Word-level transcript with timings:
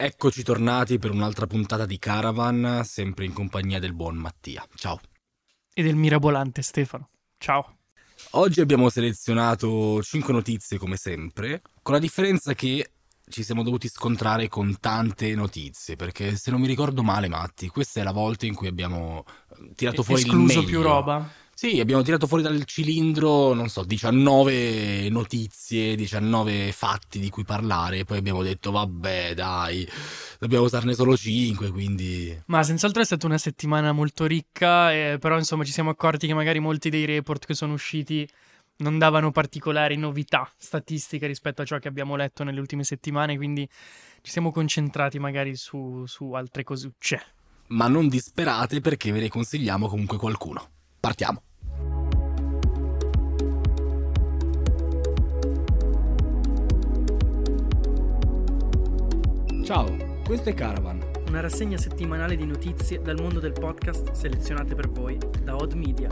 Eccoci 0.00 0.44
tornati 0.44 0.96
per 1.00 1.10
un'altra 1.10 1.48
puntata 1.48 1.84
di 1.84 1.98
Caravan, 1.98 2.82
sempre 2.84 3.24
in 3.24 3.32
compagnia 3.32 3.80
del 3.80 3.94
buon 3.94 4.14
Mattia. 4.14 4.64
Ciao. 4.76 5.00
E 5.74 5.82
del 5.82 5.96
mirabolante 5.96 6.62
Stefano. 6.62 7.08
Ciao. 7.36 7.78
Oggi 8.30 8.60
abbiamo 8.60 8.90
selezionato 8.90 10.00
5 10.00 10.32
notizie 10.32 10.78
come 10.78 10.94
sempre, 10.94 11.62
con 11.82 11.94
la 11.94 12.00
differenza 12.00 12.54
che 12.54 12.92
ci 13.28 13.42
siamo 13.42 13.64
dovuti 13.64 13.88
scontrare 13.88 14.46
con 14.46 14.76
tante 14.78 15.34
notizie, 15.34 15.96
perché 15.96 16.36
se 16.36 16.52
non 16.52 16.60
mi 16.60 16.68
ricordo 16.68 17.02
male, 17.02 17.26
Matti, 17.26 17.66
questa 17.66 17.98
è 18.00 18.04
la 18.04 18.12
volta 18.12 18.46
in 18.46 18.54
cui 18.54 18.68
abbiamo 18.68 19.24
eh, 19.26 19.74
tirato 19.74 20.04
fuori 20.04 20.20
Escluso 20.22 20.60
il 20.60 20.64
meglio. 20.66 20.68
più 20.68 20.80
roba. 20.80 21.28
Sì, 21.58 21.80
abbiamo 21.80 22.02
tirato 22.02 22.28
fuori 22.28 22.44
dal 22.44 22.64
cilindro, 22.66 23.52
non 23.52 23.68
so, 23.68 23.82
19 23.82 25.08
notizie, 25.08 25.96
19 25.96 26.70
fatti 26.70 27.18
di 27.18 27.30
cui 27.30 27.42
parlare, 27.42 28.04
poi 28.04 28.18
abbiamo 28.18 28.44
detto 28.44 28.70
vabbè, 28.70 29.34
dai, 29.34 29.84
dobbiamo 30.38 30.66
usarne 30.66 30.94
solo 30.94 31.16
5, 31.16 31.72
quindi 31.72 32.44
Ma 32.46 32.62
senz'altro 32.62 33.02
è 33.02 33.04
stata 33.04 33.26
una 33.26 33.38
settimana 33.38 33.90
molto 33.90 34.24
ricca, 34.24 34.92
eh, 34.92 35.18
però 35.18 35.36
insomma 35.36 35.64
ci 35.64 35.72
siamo 35.72 35.90
accorti 35.90 36.28
che 36.28 36.32
magari 36.32 36.60
molti 36.60 36.90
dei 36.90 37.04
report 37.04 37.44
che 37.46 37.54
sono 37.54 37.72
usciti 37.72 38.24
non 38.76 38.96
davano 38.96 39.32
particolari 39.32 39.96
novità 39.96 40.48
statistiche 40.56 41.26
rispetto 41.26 41.62
a 41.62 41.64
ciò 41.64 41.80
che 41.80 41.88
abbiamo 41.88 42.14
letto 42.14 42.44
nelle 42.44 42.60
ultime 42.60 42.84
settimane, 42.84 43.36
quindi 43.36 43.68
ci 44.22 44.30
siamo 44.30 44.52
concentrati 44.52 45.18
magari 45.18 45.56
su, 45.56 46.04
su 46.06 46.30
altre 46.34 46.62
cosucce. 46.62 47.20
ma 47.70 47.88
non 47.88 48.06
disperate 48.06 48.80
perché 48.80 49.10
ve 49.10 49.18
ne 49.18 49.28
consigliamo 49.28 49.88
comunque 49.88 50.18
qualcuno. 50.18 50.68
Partiamo. 51.00 51.42
Ciao, 59.68 59.94
questo 60.24 60.48
è 60.48 60.54
Caravan. 60.54 60.98
Una 61.26 61.40
rassegna 61.40 61.76
settimanale 61.76 62.36
di 62.36 62.46
notizie 62.46 63.02
dal 63.02 63.20
mondo 63.20 63.38
del 63.38 63.52
podcast 63.52 64.12
selezionate 64.12 64.74
per 64.74 64.88
voi 64.88 65.18
da 65.42 65.56
Odd 65.56 65.74
Media. 65.74 66.08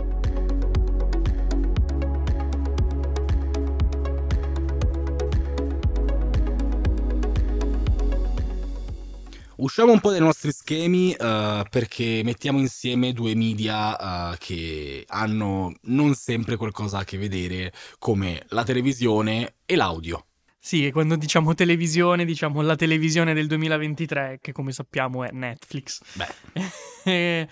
Usciamo 9.57 9.93
un 9.93 10.01
po' 10.01 10.11
dai 10.11 10.21
nostri 10.21 10.53
schemi 10.53 11.15
eh, 11.15 11.65
perché 11.71 12.21
mettiamo 12.25 12.59
insieme 12.59 13.15
due 13.15 13.35
media 13.35 14.35
eh, 14.35 14.37
che 14.37 15.05
hanno 15.09 15.73
non 15.85 16.13
sempre 16.13 16.57
qualcosa 16.57 16.99
a 16.99 17.05
che 17.05 17.17
vedere 17.17 17.73
come 17.99 18.45
la 18.49 18.65
televisione 18.65 19.55
e 19.65 19.77
l'audio. 19.77 20.26
Sì, 20.67 20.85
e 20.85 20.91
quando 20.91 21.15
diciamo 21.15 21.55
televisione, 21.55 22.25
diciamo 22.25 22.61
la 22.61 22.75
televisione 22.75 23.35
del 23.35 23.47
2023, 23.47 24.41
che 24.43 24.51
come 24.51 24.73
sappiamo 24.73 25.23
è 25.23 25.31
Netflix. 25.31 26.01
Beh, 26.15 26.27
Eh, 27.05 27.49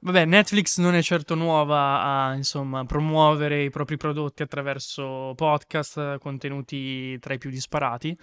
Vabbè, 0.00 0.26
Netflix 0.26 0.78
non 0.78 0.94
è 0.94 1.02
certo 1.02 1.34
nuova 1.34 2.02
a, 2.02 2.34
insomma, 2.34 2.84
promuovere 2.84 3.64
i 3.64 3.70
propri 3.70 3.96
prodotti 3.96 4.42
attraverso 4.44 5.32
podcast, 5.34 6.18
contenuti 6.18 7.18
tra 7.18 7.34
i 7.34 7.38
più 7.38 7.50
disparati. 7.50 8.16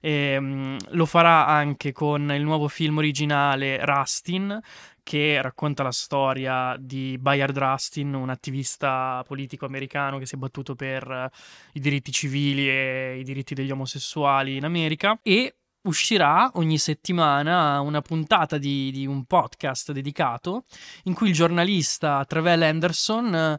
E, 0.00 0.38
mm, 0.38 0.76
lo 0.90 1.04
farà 1.04 1.46
anche 1.46 1.90
con 1.90 2.30
il 2.32 2.42
nuovo 2.42 2.68
film 2.68 2.98
originale 2.98 3.84
Rustin, 3.84 4.60
che 5.02 5.42
racconta 5.42 5.82
la 5.82 5.90
storia 5.90 6.76
di 6.78 7.18
Bayard 7.18 7.58
Rustin, 7.58 8.14
un 8.14 8.30
attivista 8.30 9.24
politico 9.26 9.66
americano 9.66 10.18
che 10.18 10.26
si 10.26 10.36
è 10.36 10.38
battuto 10.38 10.76
per 10.76 11.10
eh, 11.10 11.30
i 11.72 11.80
diritti 11.80 12.12
civili 12.12 12.68
e 12.68 13.18
i 13.18 13.24
diritti 13.24 13.54
degli 13.54 13.72
omosessuali 13.72 14.56
in 14.56 14.64
America. 14.64 15.18
E 15.22 15.56
uscirà 15.86 16.50
ogni 16.54 16.78
settimana 16.78 17.80
una 17.80 18.02
puntata 18.02 18.58
di, 18.58 18.90
di 18.92 19.06
un 19.06 19.24
podcast 19.24 19.92
dedicato 19.92 20.64
in 21.04 21.14
cui 21.14 21.28
il 21.28 21.34
giornalista 21.34 22.24
Trevel 22.24 22.62
Anderson 22.62 23.58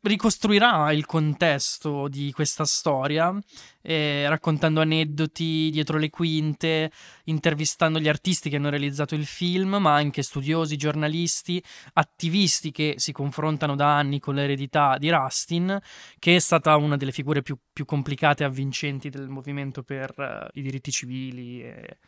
ricostruirà 0.00 0.92
il 0.92 1.06
contesto 1.06 2.08
di 2.08 2.32
questa 2.32 2.64
storia, 2.64 3.36
eh, 3.82 4.28
raccontando 4.28 4.80
aneddoti 4.80 5.70
dietro 5.70 5.98
le 5.98 6.10
quinte, 6.10 6.90
intervistando 7.24 7.98
gli 7.98 8.08
artisti 8.08 8.50
che 8.50 8.56
hanno 8.56 8.70
realizzato 8.70 9.14
il 9.14 9.26
film, 9.26 9.76
ma 9.76 9.94
anche 9.94 10.22
studiosi, 10.22 10.76
giornalisti, 10.76 11.62
attivisti 11.94 12.70
che 12.70 12.94
si 12.96 13.12
confrontano 13.12 13.74
da 13.76 13.96
anni 13.96 14.20
con 14.20 14.34
l'eredità 14.34 14.96
di 14.98 15.10
Rustin, 15.10 15.78
che 16.18 16.36
è 16.36 16.38
stata 16.38 16.76
una 16.76 16.96
delle 16.96 17.12
figure 17.12 17.42
più, 17.42 17.56
più 17.72 17.84
complicate 17.84 18.42
e 18.42 18.46
avvincenti 18.46 19.10
del 19.10 19.28
movimento 19.28 19.82
per 19.82 20.14
eh, 20.18 20.58
i 20.58 20.62
diritti 20.62 20.90
civili 20.90 21.62
e 21.62 21.98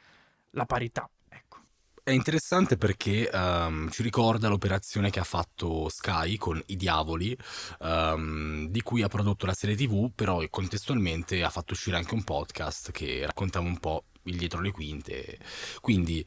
la 0.51 0.67
parità. 0.67 1.09
Ecco. 1.28 1.66
È 2.09 2.12
interessante 2.12 2.77
perché 2.77 3.28
ehm, 3.28 3.91
ci 3.91 4.05
ricorda 4.05 4.47
l'operazione 4.47 5.11
che 5.11 5.19
ha 5.19 5.25
fatto 5.25 5.89
Sky 5.89 6.37
con 6.37 6.62
I 6.67 6.77
Diavoli, 6.77 7.37
ehm, 7.81 8.69
di 8.69 8.81
cui 8.83 9.03
ha 9.03 9.09
prodotto 9.09 9.44
la 9.44 9.53
serie 9.55 9.75
TV, 9.75 10.12
però 10.15 10.41
contestualmente 10.49 11.43
ha 11.43 11.50
fatto 11.50 11.72
uscire 11.72 11.97
anche 11.97 12.15
un 12.15 12.22
podcast 12.22 12.93
che 12.93 13.27
raccontava 13.27 13.66
un 13.66 13.78
po' 13.81 14.05
il 14.25 14.37
dietro 14.37 14.61
le 14.61 14.71
quinte. 14.71 15.37
Quindi 15.81 16.25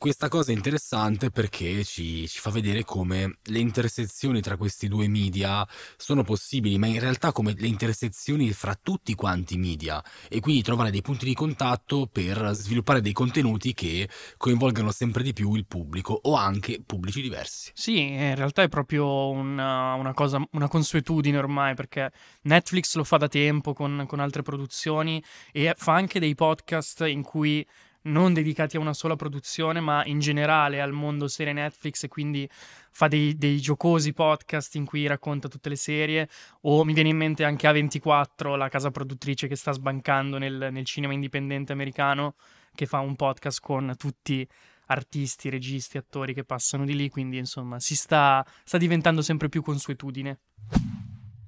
questa 0.00 0.28
cosa 0.28 0.50
è 0.50 0.54
interessante 0.54 1.28
perché 1.28 1.84
ci, 1.84 2.26
ci 2.26 2.40
fa 2.40 2.48
vedere 2.48 2.84
come 2.84 3.36
le 3.42 3.58
intersezioni 3.58 4.40
tra 4.40 4.56
questi 4.56 4.88
due 4.88 5.08
media 5.08 5.68
sono 5.98 6.22
possibili, 6.22 6.78
ma 6.78 6.86
in 6.86 6.98
realtà 6.98 7.32
come 7.32 7.54
le 7.54 7.66
intersezioni 7.66 8.50
fra 8.52 8.74
tutti 8.82 9.14
quanti 9.14 9.56
i 9.56 9.58
media 9.58 10.02
e 10.30 10.40
quindi 10.40 10.62
trovare 10.62 10.90
dei 10.90 11.02
punti 11.02 11.26
di 11.26 11.34
contatto 11.34 12.08
per 12.10 12.52
sviluppare 12.54 13.02
dei 13.02 13.12
contenuti 13.12 13.74
che 13.74 14.08
coinvolgano 14.38 14.90
sempre 14.90 15.22
di 15.22 15.34
più 15.34 15.52
il 15.52 15.66
pubblico 15.66 16.18
o 16.22 16.34
anche 16.34 16.80
pubblici 16.82 17.20
diversi. 17.20 17.70
Sì, 17.74 18.00
in 18.00 18.34
realtà 18.36 18.62
è 18.62 18.68
proprio 18.70 19.28
una, 19.28 19.92
una 19.92 20.14
cosa, 20.14 20.42
una 20.52 20.68
consuetudine 20.68 21.36
ormai, 21.36 21.74
perché 21.74 22.10
Netflix 22.44 22.94
lo 22.94 23.04
fa 23.04 23.18
da 23.18 23.28
tempo 23.28 23.74
con, 23.74 24.06
con 24.08 24.20
altre 24.20 24.40
produzioni 24.40 25.22
e 25.52 25.74
fa 25.76 25.92
anche 25.92 26.18
dei 26.18 26.34
podcast 26.34 27.02
in 27.06 27.22
cui 27.22 27.66
non 28.02 28.32
dedicati 28.32 28.76
a 28.76 28.80
una 28.80 28.94
sola 28.94 29.16
produzione, 29.16 29.80
ma 29.80 30.04
in 30.06 30.20
generale 30.20 30.80
al 30.80 30.92
mondo 30.92 31.28
serie 31.28 31.52
Netflix 31.52 32.04
e 32.04 32.08
quindi 32.08 32.48
fa 32.90 33.08
dei, 33.08 33.36
dei 33.36 33.60
giocosi 33.60 34.12
podcast 34.12 34.74
in 34.76 34.84
cui 34.84 35.06
racconta 35.06 35.48
tutte 35.48 35.68
le 35.68 35.76
serie 35.76 36.28
o 36.62 36.84
mi 36.84 36.92
viene 36.92 37.10
in 37.10 37.16
mente 37.16 37.44
anche 37.44 37.68
A24, 37.68 38.56
la 38.56 38.68
casa 38.68 38.90
produttrice 38.90 39.48
che 39.48 39.56
sta 39.56 39.72
sbancando 39.72 40.38
nel, 40.38 40.68
nel 40.70 40.84
cinema 40.84 41.12
indipendente 41.12 41.72
americano, 41.72 42.34
che 42.74 42.86
fa 42.86 43.00
un 43.00 43.16
podcast 43.16 43.60
con 43.60 43.94
tutti 43.96 44.46
artisti, 44.86 45.48
registi, 45.48 45.98
attori 45.98 46.34
che 46.34 46.44
passano 46.44 46.84
di 46.84 46.94
lì, 46.94 47.08
quindi 47.08 47.38
insomma 47.38 47.78
si 47.78 47.94
sta, 47.94 48.44
sta 48.64 48.78
diventando 48.78 49.22
sempre 49.22 49.48
più 49.48 49.62
consuetudine. 49.62 50.38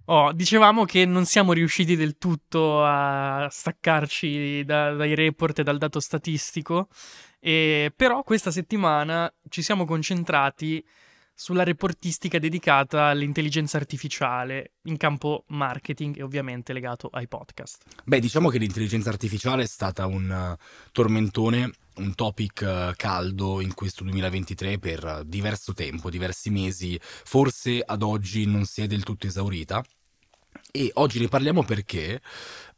Oh, 0.07 0.33
dicevamo 0.33 0.85
che 0.85 1.07
non 1.07 1.25
siamo 1.27 1.53
riusciti 1.53 1.95
del 1.95 2.19
tutto 2.19 2.85
a 2.85 3.47
staccarci 3.49 4.65
da- 4.65 4.93
dai 4.95 5.15
report 5.15 5.61
e 5.61 5.63
dal 5.63 5.79
dato 5.79 6.01
statistico, 6.01 6.89
e 7.39 7.93
però 7.95 8.25
questa 8.25 8.51
settimana 8.51 9.33
ci 9.49 9.63
siamo 9.63 9.85
concentrati 9.85 10.85
sulla 11.35 11.65
reportistica 11.65 12.39
dedicata 12.39 13.07
all'intelligenza 13.07 13.77
artificiale 13.77 14.73
in 14.83 14.97
campo 14.97 15.45
marketing 15.49 16.19
e 16.19 16.23
ovviamente 16.23 16.73
legato 16.73 17.09
ai 17.13 17.29
podcast. 17.29 17.83
Beh, 18.05 18.21
diciamo 18.21 18.49
che 18.49 18.59
l'intelligenza 18.59 19.09
artificiale 19.09 19.65
è 19.65 19.67
stata 19.67 20.07
un 20.07 20.31
eh, 20.31 20.57
tormentone, 20.93 21.71
un 21.97 22.15
topic 22.15 22.63
eh, 22.63 22.93
caldo 22.97 23.61
in 23.61 23.75
questo 23.75 24.05
2023 24.05 24.79
per 24.79 25.05
eh, 25.05 25.23
diverso 25.27 25.73
tempo, 25.73 26.11
diversi 26.11 26.51
mesi, 26.51 26.99
forse 27.01 27.83
ad 27.85 28.03
oggi 28.03 28.47
non 28.47 28.65
si 28.65 28.83
è 28.83 28.87
del 28.87 29.03
tutto 29.03 29.27
esaurita. 29.27 29.83
E 30.71 30.91
oggi 30.95 31.19
ne 31.19 31.29
parliamo 31.29 31.65
perché 31.65 32.21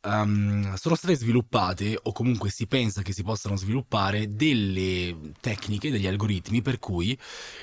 ehm, 0.05 0.75
sono 0.75 0.95
state 0.95 1.17
sviluppate, 1.17 1.99
o 2.03 2.13
comunque 2.13 2.51
si 2.51 2.67
pensa 2.67 3.03
che 3.03 3.13
si 3.13 3.23
possano 3.23 3.57
sviluppare, 3.57 4.35
delle 4.35 5.33
tecniche, 5.41 5.91
degli 5.91 6.07
algoritmi 6.07 6.63
per 6.63 6.79
cui 6.79 7.19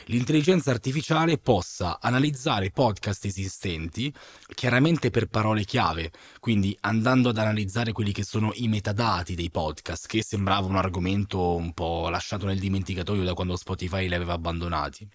l'intelligenza 0.05 0.71
artificiale 0.71 1.37
possa 1.37 1.99
analizzare 2.01 2.71
podcast 2.71 3.25
esistenti, 3.25 4.13
chiaramente 4.53 5.09
per 5.09 5.27
parole 5.27 5.63
chiave, 5.63 6.11
quindi 6.39 6.75
andando 6.81 7.29
ad 7.29 7.37
analizzare 7.37 7.91
quelli 7.91 8.11
che 8.11 8.23
sono 8.23 8.51
i 8.55 8.67
metadati 8.67 9.35
dei 9.35 9.49
podcast, 9.49 10.07
che 10.07 10.23
sembrava 10.23 10.67
un 10.67 10.75
argomento 10.75 11.55
un 11.55 11.73
po' 11.73 12.09
lasciato 12.09 12.45
nel 12.45 12.59
dimenticatoio 12.59 13.23
da 13.23 13.33
quando 13.33 13.55
Spotify 13.55 14.07
li 14.07 14.15
aveva 14.15 14.33
abbandonati 14.33 15.07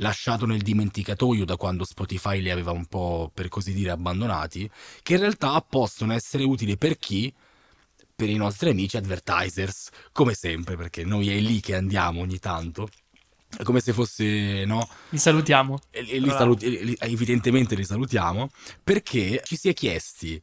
lasciato 0.00 0.46
nel 0.46 0.60
dimenticatoio 0.60 1.44
da 1.44 1.56
quando 1.56 1.84
Spotify 1.84 2.40
li 2.40 2.50
aveva 2.50 2.72
un 2.72 2.86
po' 2.86 3.30
per 3.32 3.48
così 3.48 3.72
dire 3.72 3.90
abbandonati, 3.90 4.70
che 5.02 5.14
in 5.14 5.20
realtà 5.20 5.60
possono 5.62 6.12
essere 6.12 6.44
utili 6.44 6.76
per 6.76 6.98
chi? 6.98 7.32
Per 8.14 8.28
i 8.28 8.36
nostri 8.36 8.70
amici 8.70 8.96
advertisers, 8.96 9.88
come 10.12 10.34
sempre, 10.34 10.76
perché 10.76 11.04
noi 11.04 11.30
è 11.30 11.40
lì 11.40 11.60
che 11.60 11.74
andiamo 11.74 12.20
ogni 12.20 12.38
tanto. 12.38 12.88
È 13.56 13.62
come 13.62 13.80
se 13.80 13.92
fosse, 13.92 14.64
no? 14.64 14.86
Li 15.08 15.18
salutiamo. 15.18 15.78
E, 15.90 16.06
e 16.08 16.18
li 16.20 16.28
saluti- 16.28 16.66
e 16.66 16.96
evidentemente 17.00 17.74
li 17.74 17.84
salutiamo, 17.84 18.50
perché 18.84 19.40
ci 19.44 19.56
si 19.56 19.70
è 19.70 19.72
chiesti 19.72 20.40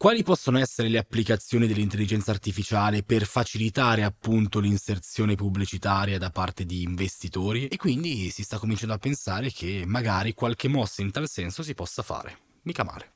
quali 0.00 0.22
possono 0.22 0.58
essere 0.58 0.88
le 0.88 0.96
applicazioni 0.96 1.66
dell'intelligenza 1.66 2.30
artificiale 2.30 3.02
per 3.02 3.26
facilitare 3.26 4.02
appunto 4.02 4.58
l'inserzione 4.58 5.34
pubblicitaria 5.34 6.16
da 6.16 6.30
parte 6.30 6.64
di 6.64 6.80
investitori 6.80 7.68
e 7.68 7.76
quindi 7.76 8.30
si 8.30 8.42
sta 8.42 8.56
cominciando 8.56 8.94
a 8.94 8.98
pensare 8.98 9.50
che 9.50 9.82
magari 9.84 10.32
qualche 10.32 10.68
mossa 10.68 11.02
in 11.02 11.10
tal 11.10 11.28
senso 11.28 11.62
si 11.62 11.74
possa 11.74 12.02
fare. 12.02 12.38
Mica 12.62 12.82
male. 12.82 13.12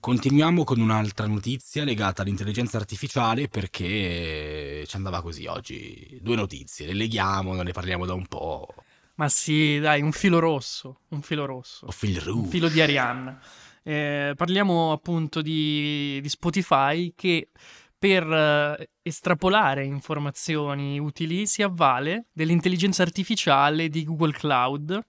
Continuiamo 0.00 0.64
con 0.64 0.80
un'altra 0.80 1.28
notizia 1.28 1.84
legata 1.84 2.22
all'intelligenza 2.22 2.76
artificiale 2.76 3.46
perché 3.46 4.84
ci 4.88 4.96
andava 4.96 5.22
così 5.22 5.46
oggi. 5.46 6.18
Due 6.20 6.34
notizie, 6.34 6.86
le 6.86 6.94
leghiamo, 6.94 7.62
ne 7.62 7.70
parliamo 7.70 8.06
da 8.06 8.14
un 8.14 8.26
po'. 8.26 8.74
Ma 9.14 9.28
sì, 9.28 9.78
dai, 9.78 10.02
un 10.02 10.10
filo 10.10 10.40
rosso, 10.40 11.02
un 11.10 11.22
filo 11.22 11.44
rosso. 11.44 11.86
O 11.86 11.92
fil 11.92 12.20
Un 12.26 12.48
filo 12.48 12.68
di 12.68 12.80
Arianna. 12.80 13.40
Eh, 13.86 14.32
parliamo 14.34 14.92
appunto 14.92 15.42
di, 15.42 16.18
di, 16.22 16.28
Spotify 16.30 17.12
che 17.14 17.50
per 17.98 18.26
eh, 18.26 18.90
estrapolare 19.02 19.84
informazioni 19.84 20.98
utili 20.98 21.46
si 21.46 21.62
avvale 21.62 22.28
dell'intelligenza 22.32 23.02
artificiale 23.02 23.90
di 23.90 24.04
Google 24.04 24.32
Cloud 24.32 25.06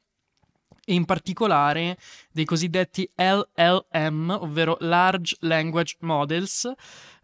e 0.86 0.94
in 0.94 1.06
particolare 1.06 1.98
dei 2.32 2.46
cosiddetti 2.46 3.10
LLM, 3.16 4.38
ovvero 4.42 4.78
Large 4.82 5.38
Language 5.40 5.96
Models, 6.02 6.72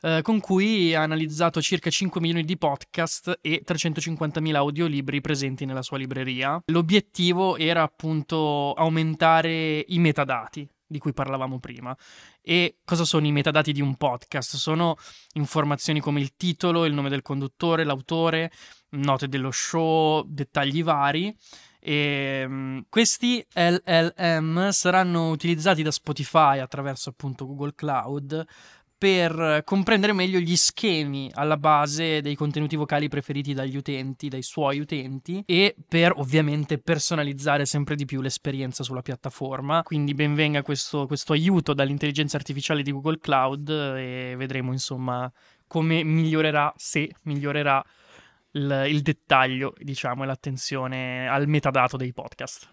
eh, 0.01 0.21
con 0.23 0.39
cui 0.39 0.95
ha 0.95 1.03
analizzato 1.03 1.61
circa 1.61 1.89
5 1.89 2.19
milioni 2.21 2.43
di 2.43 2.57
podcast 2.57 3.39
e 3.41 3.61
350.000 3.65 4.55
audiolibri 4.55 5.21
presenti 5.21 5.65
nella 5.65 5.83
sua 5.83 5.97
libreria. 5.97 6.61
L'obiettivo 6.67 7.55
era 7.57 7.83
appunto 7.83 8.73
aumentare 8.73 9.85
i 9.87 9.99
metadati 9.99 10.67
di 10.91 10.99
cui 10.99 11.13
parlavamo 11.13 11.59
prima. 11.59 11.95
E 12.41 12.77
cosa 12.83 13.05
sono 13.05 13.25
i 13.25 13.31
metadati 13.31 13.71
di 13.71 13.81
un 13.81 13.95
podcast? 13.95 14.57
Sono 14.57 14.97
informazioni 15.33 16.01
come 16.01 16.19
il 16.19 16.35
titolo, 16.35 16.85
il 16.85 16.93
nome 16.93 17.09
del 17.09 17.21
conduttore, 17.21 17.85
l'autore, 17.85 18.51
note 18.89 19.27
dello 19.27 19.51
show, 19.51 20.23
dettagli 20.27 20.83
vari. 20.83 21.35
E 21.79 22.43
um, 22.45 22.83
questi 22.89 23.43
LLM 23.53 24.69
saranno 24.69 25.29
utilizzati 25.29 25.81
da 25.81 25.89
Spotify 25.89 26.59
attraverso 26.59 27.09
appunto 27.09 27.47
Google 27.47 27.73
Cloud 27.73 28.45
per 29.01 29.63
comprendere 29.65 30.13
meglio 30.13 30.37
gli 30.37 30.55
schemi 30.55 31.31
alla 31.33 31.57
base 31.57 32.21
dei 32.21 32.35
contenuti 32.35 32.75
vocali 32.75 33.07
preferiti 33.07 33.55
dagli 33.55 33.75
utenti, 33.75 34.27
dai 34.27 34.43
suoi 34.43 34.77
utenti 34.77 35.41
e 35.47 35.75
per 35.87 36.13
ovviamente 36.17 36.77
personalizzare 36.77 37.65
sempre 37.65 37.95
di 37.95 38.05
più 38.05 38.21
l'esperienza 38.21 38.83
sulla 38.83 39.01
piattaforma. 39.01 39.81
Quindi 39.81 40.13
benvenga 40.13 40.61
questo, 40.61 41.07
questo 41.07 41.33
aiuto 41.33 41.73
dall'intelligenza 41.73 42.37
artificiale 42.37 42.83
di 42.83 42.91
Google 42.91 43.17
Cloud 43.17 43.69
e 43.69 44.35
vedremo 44.37 44.71
insomma 44.71 45.31
come 45.65 46.03
migliorerà, 46.03 46.71
se 46.77 47.09
migliorerà 47.23 47.83
il, 48.51 48.83
il 48.87 49.01
dettaglio, 49.01 49.73
diciamo, 49.79 50.21
e 50.21 50.25
l'attenzione 50.27 51.27
al 51.27 51.47
metadato 51.47 51.97
dei 51.97 52.13
podcast. 52.13 52.69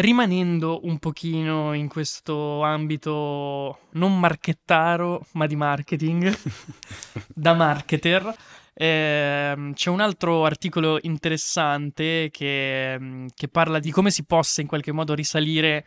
Rimanendo 0.00 0.86
un 0.86 0.98
pochino 0.98 1.74
in 1.74 1.86
questo 1.86 2.62
ambito 2.62 3.80
non 3.90 4.18
marchettaro, 4.18 5.26
ma 5.32 5.46
di 5.46 5.56
marketing, 5.56 6.34
da 7.28 7.52
marketer, 7.52 8.34
eh, 8.72 9.70
c'è 9.74 9.90
un 9.90 10.00
altro 10.00 10.46
articolo 10.46 10.98
interessante 11.02 12.30
che, 12.32 13.26
che 13.34 13.48
parla 13.48 13.78
di 13.78 13.90
come 13.90 14.10
si 14.10 14.24
possa 14.24 14.62
in 14.62 14.66
qualche 14.66 14.90
modo 14.90 15.12
risalire 15.12 15.84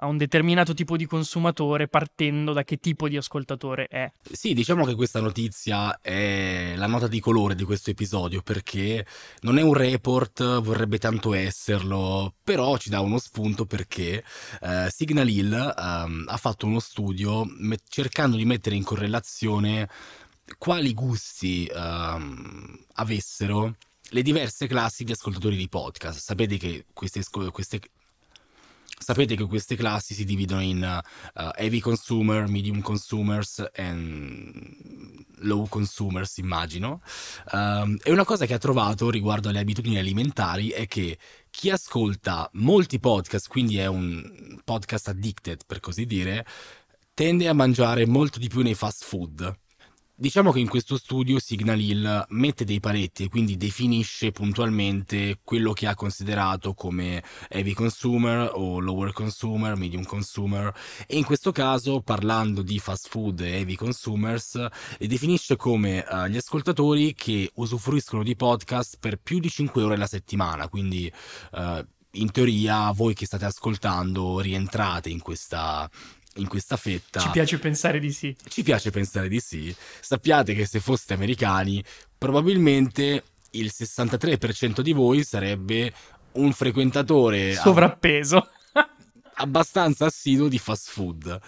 a 0.00 0.06
un 0.06 0.16
determinato 0.16 0.74
tipo 0.74 0.96
di 0.96 1.06
consumatore 1.06 1.88
partendo 1.88 2.52
da 2.52 2.62
che 2.62 2.78
tipo 2.78 3.08
di 3.08 3.16
ascoltatore 3.16 3.86
è. 3.88 4.10
Sì, 4.30 4.54
diciamo 4.54 4.84
che 4.84 4.94
questa 4.94 5.20
notizia 5.20 6.00
è 6.00 6.74
la 6.76 6.86
nota 6.86 7.08
di 7.08 7.20
colore 7.20 7.54
di 7.54 7.64
questo 7.64 7.90
episodio 7.90 8.42
perché 8.42 9.04
non 9.40 9.58
è 9.58 9.62
un 9.62 9.74
report, 9.74 10.60
vorrebbe 10.60 10.98
tanto 10.98 11.34
esserlo, 11.34 12.34
però 12.42 12.76
ci 12.76 12.90
dà 12.90 13.00
uno 13.00 13.18
spunto 13.18 13.66
perché 13.66 14.24
eh, 14.60 14.88
Signal 14.90 15.28
Hill 15.28 15.52
um, 15.52 16.24
ha 16.28 16.36
fatto 16.36 16.66
uno 16.66 16.80
studio 16.80 17.44
met- 17.58 17.82
cercando 17.88 18.36
di 18.36 18.44
mettere 18.44 18.76
in 18.76 18.84
correlazione 18.84 19.88
quali 20.58 20.94
gusti 20.94 21.68
um, 21.74 22.78
avessero 22.94 23.74
le 24.10 24.22
diverse 24.22 24.66
classi 24.66 25.04
di 25.04 25.12
ascoltatori 25.12 25.56
di 25.56 25.68
podcast. 25.68 26.18
Sapete 26.20 26.56
che 26.56 26.86
queste, 26.92 27.22
queste 27.50 27.80
Sapete 28.98 29.36
che 29.36 29.46
queste 29.46 29.76
classi 29.76 30.12
si 30.12 30.24
dividono 30.24 30.60
in 30.60 31.02
uh, 31.34 31.50
heavy 31.54 31.78
consumer, 31.78 32.48
medium 32.48 32.80
consumers 32.80 33.64
e 33.72 33.94
low 35.38 35.68
consumers, 35.68 36.38
immagino. 36.38 37.00
Um, 37.52 37.96
e 38.02 38.10
una 38.10 38.24
cosa 38.24 38.44
che 38.44 38.54
ha 38.54 38.58
trovato 38.58 39.08
riguardo 39.10 39.48
alle 39.48 39.60
abitudini 39.60 39.98
alimentari 39.98 40.70
è 40.70 40.86
che 40.86 41.18
chi 41.50 41.70
ascolta 41.70 42.48
molti 42.54 42.98
podcast, 42.98 43.48
quindi 43.48 43.78
è 43.78 43.86
un 43.86 44.60
podcast 44.64 45.08
addicted 45.08 45.62
per 45.66 45.80
così 45.80 46.04
dire, 46.04 46.44
tende 47.14 47.48
a 47.48 47.52
mangiare 47.52 48.06
molto 48.06 48.38
di 48.38 48.48
più 48.48 48.62
nei 48.62 48.74
fast 48.74 49.04
food 49.04 49.56
Diciamo 50.20 50.50
che 50.50 50.58
in 50.58 50.68
questo 50.68 50.96
studio 50.96 51.38
Signal 51.38 51.78
Hill 51.78 52.24
mette 52.30 52.64
dei 52.64 52.80
paletti 52.80 53.22
e 53.22 53.28
quindi 53.28 53.56
definisce 53.56 54.32
puntualmente 54.32 55.38
quello 55.44 55.72
che 55.72 55.86
ha 55.86 55.94
considerato 55.94 56.74
come 56.74 57.22
heavy 57.48 57.72
consumer 57.72 58.50
o 58.52 58.80
lower 58.80 59.12
consumer, 59.12 59.76
medium 59.76 60.02
consumer. 60.02 60.74
E 61.06 61.16
in 61.16 61.24
questo 61.24 61.52
caso 61.52 62.00
parlando 62.00 62.62
di 62.62 62.80
fast 62.80 63.08
food 63.08 63.42
e 63.42 63.58
heavy 63.58 63.76
consumers 63.76 64.66
definisce 64.98 65.54
come 65.54 66.04
uh, 66.10 66.26
gli 66.26 66.36
ascoltatori 66.36 67.14
che 67.14 67.52
usufruiscono 67.54 68.24
di 68.24 68.34
podcast 68.34 68.96
per 68.98 69.20
più 69.22 69.38
di 69.38 69.48
5 69.48 69.84
ore 69.84 69.94
alla 69.94 70.08
settimana, 70.08 70.68
quindi 70.68 71.08
uh, 71.52 71.86
in 72.14 72.32
teoria 72.32 72.90
voi 72.90 73.14
che 73.14 73.24
state 73.24 73.44
ascoltando 73.44 74.40
rientrate 74.40 75.10
in 75.10 75.20
questa 75.20 75.88
in 76.38 76.48
questa 76.48 76.76
fetta. 76.76 77.20
Ci 77.20 77.30
piace 77.30 77.58
pensare 77.58 77.98
di 78.00 78.12
sì. 78.12 78.34
Ci 78.48 78.62
piace 78.62 78.90
pensare 78.90 79.28
di 79.28 79.40
sì. 79.40 79.74
Sappiate 80.00 80.54
che 80.54 80.66
se 80.66 80.80
foste 80.80 81.14
americani, 81.14 81.82
probabilmente 82.16 83.22
il 83.52 83.72
63% 83.74 84.80
di 84.80 84.92
voi 84.92 85.24
sarebbe 85.24 85.92
un 86.32 86.52
frequentatore 86.52 87.54
sovrappeso 87.54 88.48
abbastanza 89.36 90.06
assiduo 90.06 90.48
di 90.48 90.58
fast 90.58 90.90
food. 90.90 91.40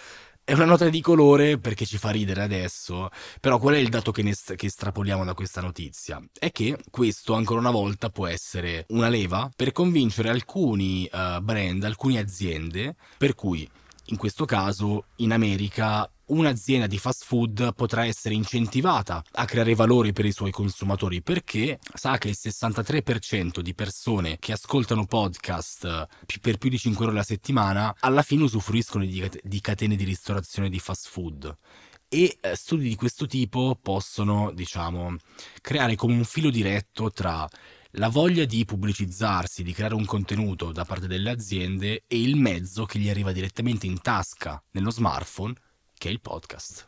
È 0.42 0.54
una 0.54 0.64
nota 0.64 0.88
di 0.88 1.00
colore 1.00 1.58
perché 1.58 1.86
ci 1.86 1.96
fa 1.96 2.10
ridere 2.10 2.42
adesso, 2.42 3.08
però 3.40 3.60
qual 3.60 3.74
è 3.74 3.78
il 3.78 3.88
dato 3.88 4.10
che, 4.10 4.22
ne 4.22 4.34
che 4.56 4.66
estrapoliamo 4.66 5.24
da 5.24 5.32
questa 5.32 5.60
notizia? 5.60 6.20
È 6.36 6.50
che 6.50 6.76
questo 6.90 7.34
ancora 7.34 7.60
una 7.60 7.70
volta 7.70 8.08
può 8.08 8.26
essere 8.26 8.84
una 8.88 9.08
leva 9.08 9.48
per 9.54 9.70
convincere 9.70 10.28
alcuni 10.28 11.08
uh, 11.12 11.40
brand, 11.40 11.84
alcune 11.84 12.18
aziende, 12.18 12.96
per 13.16 13.36
cui 13.36 13.68
in 14.10 14.16
questo 14.16 14.44
caso, 14.44 15.06
in 15.16 15.32
America, 15.32 16.10
un'azienda 16.26 16.86
di 16.86 16.98
fast 16.98 17.24
food 17.24 17.74
potrà 17.74 18.04
essere 18.04 18.34
incentivata 18.34 19.22
a 19.32 19.44
creare 19.44 19.74
valori 19.74 20.12
per 20.12 20.24
i 20.24 20.32
suoi 20.32 20.50
consumatori 20.50 21.22
perché 21.22 21.78
sa 21.94 22.18
che 22.18 22.28
il 22.28 22.36
63% 22.40 23.60
di 23.60 23.74
persone 23.74 24.36
che 24.38 24.52
ascoltano 24.52 25.06
podcast 25.06 26.06
per 26.40 26.58
più 26.58 26.70
di 26.70 26.78
5 26.78 27.04
ore 27.04 27.14
alla 27.14 27.24
settimana 27.24 27.94
alla 28.00 28.22
fine 28.22 28.44
usufruiscono 28.44 29.04
di, 29.04 29.60
catene 29.60 29.96
di 29.96 30.04
ristorazione 30.04 30.68
di 30.68 30.78
fast 30.78 31.08
food. 31.08 31.56
E 32.12 32.38
eh, 32.40 32.56
studi 32.56 32.88
di 32.88 32.96
questo 32.96 33.26
tipo 33.26 33.78
possono, 33.80 34.50
diciamo, 34.52 35.14
creare 35.60 35.94
come 35.94 36.14
un 36.14 36.24
filo 36.24 36.50
diretto 36.50 37.12
tra 37.12 37.48
la 37.92 38.08
voglia 38.08 38.44
di 38.44 38.64
pubblicizzarsi, 38.64 39.62
di 39.62 39.72
creare 39.72 39.94
un 39.94 40.04
contenuto 40.04 40.72
da 40.72 40.84
parte 40.84 41.06
delle 41.06 41.30
aziende 41.30 42.04
e 42.06 42.20
il 42.20 42.36
mezzo 42.36 42.84
che 42.84 42.98
gli 42.98 43.08
arriva 43.08 43.32
direttamente 43.32 43.86
in 43.86 44.00
tasca 44.00 44.62
nello 44.72 44.90
smartphone, 44.90 45.54
che 45.96 46.08
è 46.08 46.12
il 46.12 46.20
podcast. 46.20 46.84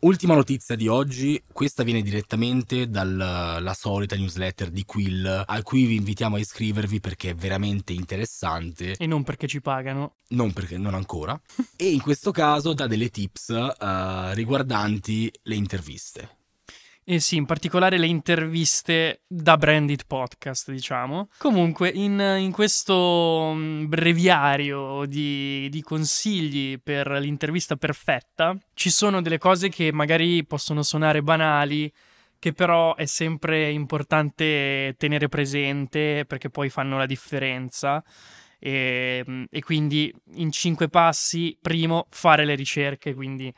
Ultima 0.00 0.34
notizia 0.34 0.76
di 0.76 0.88
oggi, 0.88 1.42
questa 1.52 1.82
viene 1.82 2.00
direttamente 2.00 2.88
dalla 2.88 3.74
solita 3.76 4.16
newsletter 4.16 4.70
di 4.70 4.86
Quill, 4.86 5.44
a 5.46 5.62
cui 5.62 5.84
vi 5.84 5.96
invitiamo 5.96 6.36
a 6.36 6.38
iscrivervi 6.38 7.00
perché 7.00 7.30
è 7.30 7.34
veramente 7.34 7.92
interessante. 7.92 8.96
E 8.96 9.06
non 9.06 9.24
perché 9.24 9.46
ci 9.46 9.60
pagano. 9.60 10.14
Non 10.28 10.54
perché 10.54 10.78
non 10.78 10.94
ancora. 10.94 11.38
e 11.76 11.90
in 11.90 12.00
questo 12.00 12.30
caso 12.30 12.72
dà 12.72 12.86
delle 12.86 13.10
tips 13.10 13.48
uh, 13.48 14.32
riguardanti 14.32 15.30
le 15.42 15.54
interviste. 15.54 16.39
Eh 17.12 17.18
sì, 17.18 17.34
in 17.34 17.44
particolare 17.44 17.98
le 17.98 18.06
interviste 18.06 19.22
da 19.26 19.56
branded 19.56 20.06
podcast, 20.06 20.70
diciamo. 20.70 21.28
Comunque, 21.38 21.88
in, 21.88 22.20
in 22.38 22.52
questo 22.52 23.50
mm, 23.52 23.86
breviario 23.88 25.04
di, 25.06 25.68
di, 25.70 25.82
consigli 25.82 26.78
per 26.80 27.10
l'intervista 27.10 27.74
perfetta, 27.74 28.56
ci 28.74 28.90
sono 28.90 29.20
delle 29.22 29.38
cose 29.38 29.70
che 29.70 29.90
magari 29.90 30.46
possono 30.46 30.84
suonare 30.84 31.20
banali, 31.20 31.92
che 32.38 32.52
però 32.52 32.94
è 32.94 33.06
sempre 33.06 33.70
importante 33.70 34.94
tenere 34.96 35.28
presente 35.28 36.24
perché 36.28 36.48
poi 36.48 36.70
fanno 36.70 36.96
la 36.96 37.06
differenza. 37.06 38.04
e, 38.60 39.46
e 39.50 39.62
quindi 39.62 40.14
in 40.34 40.52
cinque 40.52 40.88
passi, 40.88 41.58
primo, 41.60 42.06
fare 42.10 42.44
le 42.44 42.54
ricerche, 42.54 43.14
quindi 43.14 43.52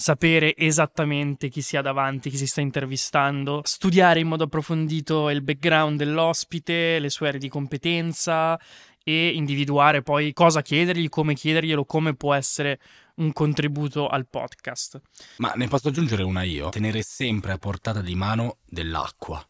sapere 0.00 0.54
esattamente 0.56 1.48
chi 1.48 1.60
si 1.60 1.76
ha 1.76 1.82
davanti, 1.82 2.30
chi 2.30 2.36
si 2.36 2.46
sta 2.46 2.60
intervistando, 2.60 3.62
studiare 3.64 4.20
in 4.20 4.28
modo 4.28 4.44
approfondito 4.44 5.28
il 5.28 5.42
background 5.42 5.98
dell'ospite, 5.98 7.00
le 7.00 7.10
sue 7.10 7.26
aree 7.26 7.40
di 7.40 7.48
competenza 7.48 8.56
e 9.02 9.30
individuare 9.30 10.02
poi 10.02 10.32
cosa 10.32 10.62
chiedergli, 10.62 11.08
come 11.08 11.34
chiederglielo, 11.34 11.84
come 11.84 12.14
può 12.14 12.32
essere 12.32 12.78
un 13.16 13.32
contributo 13.32 14.06
al 14.06 14.28
podcast. 14.28 15.00
Ma 15.38 15.52
ne 15.56 15.66
posso 15.66 15.88
aggiungere 15.88 16.22
una 16.22 16.44
io? 16.44 16.68
Tenere 16.68 17.02
sempre 17.02 17.50
a 17.50 17.58
portata 17.58 18.00
di 18.00 18.14
mano 18.14 18.58
dell'acqua. 18.68 19.44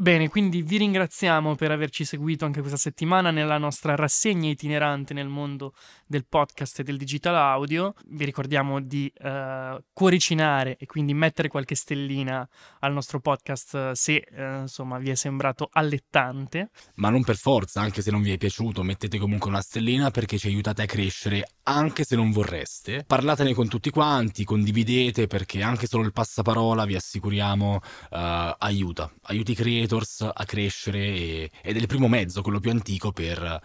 Bene, 0.00 0.30
quindi 0.30 0.62
vi 0.62 0.78
ringraziamo 0.78 1.56
per 1.56 1.72
averci 1.72 2.06
seguito 2.06 2.46
anche 2.46 2.60
questa 2.60 2.78
settimana 2.78 3.30
nella 3.30 3.58
nostra 3.58 3.96
rassegna 3.96 4.48
itinerante 4.48 5.12
nel 5.12 5.28
mondo 5.28 5.74
del 6.06 6.24
podcast 6.26 6.78
e 6.78 6.84
del 6.84 6.96
digital 6.96 7.34
audio. 7.34 7.92
Vi 8.06 8.24
ricordiamo 8.24 8.80
di 8.80 9.12
uh, 9.14 9.78
cuoricinare 9.92 10.78
e 10.78 10.86
quindi 10.86 11.12
mettere 11.12 11.48
qualche 11.48 11.74
stellina 11.74 12.48
al 12.78 12.94
nostro 12.94 13.20
podcast 13.20 13.90
se 13.90 14.26
uh, 14.30 14.60
insomma 14.62 14.96
vi 14.96 15.10
è 15.10 15.14
sembrato 15.14 15.68
allettante. 15.70 16.70
Ma 16.94 17.10
non 17.10 17.22
per 17.22 17.36
forza, 17.36 17.82
anche 17.82 18.00
se 18.00 18.10
non 18.10 18.22
vi 18.22 18.32
è 18.32 18.38
piaciuto, 18.38 18.82
mettete 18.82 19.18
comunque 19.18 19.50
una 19.50 19.60
stellina 19.60 20.10
perché 20.10 20.38
ci 20.38 20.46
aiutate 20.46 20.80
a 20.80 20.86
crescere 20.86 21.46
anche 21.64 22.04
se 22.04 22.16
non 22.16 22.30
vorreste. 22.30 23.04
Parlatene 23.06 23.52
con 23.52 23.68
tutti 23.68 23.90
quanti, 23.90 24.44
condividete 24.44 25.26
perché 25.26 25.60
anche 25.60 25.86
solo 25.86 26.04
il 26.04 26.12
passaparola 26.14 26.86
vi 26.86 26.94
assicuriamo 26.94 27.74
uh, 27.74 28.54
aiuta, 28.56 29.12
aiuti 29.24 29.52
i 29.52 29.54
creators 29.90 30.20
a 30.32 30.44
crescere 30.44 30.98
e, 30.98 31.50
ed 31.62 31.76
è 31.76 31.78
il 31.78 31.86
primo 31.86 32.08
mezzo, 32.08 32.42
quello 32.42 32.60
più 32.60 32.70
antico 32.70 33.12
per 33.12 33.60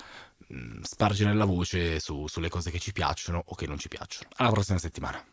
mh, 0.48 0.58
mm, 0.58 0.82
spargere 0.82 1.34
la 1.34 1.46
voce 1.46 2.00
su, 2.00 2.28
sulle 2.28 2.50
cose 2.50 2.72
che 2.72 2.80
ci 2.80 2.92
piacciono 2.92 3.44
o 3.46 3.56
che 3.56 3.68
non 3.68 3.78
ci 3.78 3.88
piacciono. 3.88 4.30
Alla 4.36 4.52
prossima 4.52 4.80
settimana. 4.80 5.24